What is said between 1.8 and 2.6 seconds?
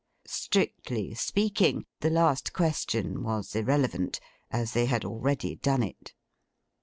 the last